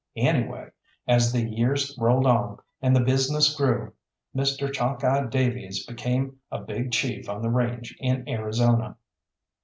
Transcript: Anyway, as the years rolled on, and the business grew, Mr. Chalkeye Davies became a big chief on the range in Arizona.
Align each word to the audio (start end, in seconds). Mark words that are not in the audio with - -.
Anyway, 0.17 0.67
as 1.07 1.31
the 1.31 1.47
years 1.47 1.95
rolled 2.01 2.25
on, 2.25 2.57
and 2.81 2.95
the 2.95 3.03
business 3.03 3.55
grew, 3.55 3.93
Mr. 4.35 4.67
Chalkeye 4.73 5.29
Davies 5.29 5.85
became 5.85 6.39
a 6.51 6.59
big 6.59 6.91
chief 6.91 7.29
on 7.29 7.43
the 7.43 7.51
range 7.51 7.95
in 7.99 8.27
Arizona. 8.27 8.97